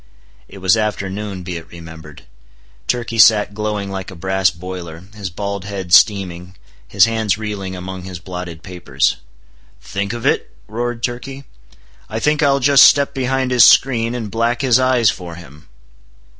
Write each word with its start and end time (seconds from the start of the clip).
It 0.47 0.57
was 0.57 0.75
afternoon, 0.75 1.43
be 1.43 1.57
it 1.57 1.67
remembered. 1.69 2.23
Turkey 2.87 3.19
sat 3.19 3.53
glowing 3.53 3.91
like 3.91 4.09
a 4.09 4.15
brass 4.15 4.49
boiler, 4.49 5.03
his 5.13 5.29
bald 5.29 5.65
head 5.65 5.93
steaming, 5.93 6.55
his 6.87 7.05
hands 7.05 7.37
reeling 7.37 7.75
among 7.75 8.01
his 8.01 8.17
blotted 8.17 8.63
papers. 8.63 9.17
"Think 9.79 10.11
of 10.11 10.25
it?" 10.25 10.55
roared 10.67 11.03
Turkey; 11.03 11.43
"I 12.09 12.17
think 12.19 12.41
I'll 12.41 12.59
just 12.59 12.81
step 12.87 13.13
behind 13.13 13.51
his 13.51 13.63
screen, 13.63 14.15
and 14.15 14.31
black 14.31 14.63
his 14.63 14.79
eyes 14.79 15.11
for 15.11 15.35
him!" 15.35 15.67